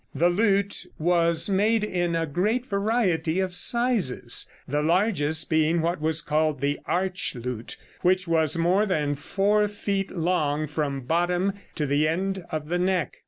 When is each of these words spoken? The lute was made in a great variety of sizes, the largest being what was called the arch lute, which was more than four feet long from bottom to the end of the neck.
The 0.15 0.29
lute 0.31 0.87
was 0.97 1.47
made 1.47 1.83
in 1.83 2.15
a 2.15 2.25
great 2.25 2.65
variety 2.65 3.39
of 3.39 3.53
sizes, 3.53 4.47
the 4.67 4.81
largest 4.81 5.47
being 5.47 5.79
what 5.79 6.01
was 6.01 6.23
called 6.23 6.59
the 6.59 6.79
arch 6.87 7.35
lute, 7.35 7.77
which 8.01 8.27
was 8.27 8.57
more 8.57 8.87
than 8.87 9.13
four 9.13 9.67
feet 9.67 10.09
long 10.09 10.65
from 10.65 11.01
bottom 11.01 11.53
to 11.75 11.85
the 11.85 12.07
end 12.07 12.43
of 12.49 12.69
the 12.69 12.79
neck. 12.79 13.17